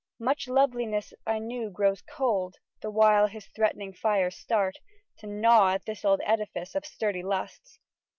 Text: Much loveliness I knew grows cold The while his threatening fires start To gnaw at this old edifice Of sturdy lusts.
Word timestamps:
Much 0.17 0.47
loveliness 0.47 1.13
I 1.27 1.37
knew 1.37 1.69
grows 1.69 2.01
cold 2.01 2.55
The 2.81 2.89
while 2.89 3.27
his 3.27 3.45
threatening 3.55 3.93
fires 3.93 4.35
start 4.35 4.77
To 5.17 5.27
gnaw 5.27 5.73
at 5.75 5.85
this 5.85 6.03
old 6.03 6.21
edifice 6.23 6.73
Of 6.73 6.87
sturdy 6.87 7.21
lusts. 7.21 7.77